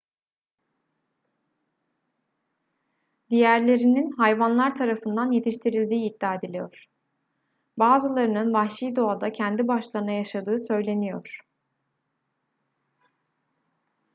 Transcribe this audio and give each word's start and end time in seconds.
diğerlerinin 3.29 4.11
hayvanlar 4.11 4.75
tarafından 4.75 5.31
yetiştirildiği 5.31 6.11
iddia 6.15 6.35
ediliyor 6.35 6.85
bazılarının 7.77 8.53
vahşi 8.53 8.95
doğada 8.95 9.31
kendi 9.33 9.67
başlarına 9.67 10.11
yaşadığı 10.11 10.59
söyleniyor 10.59 11.41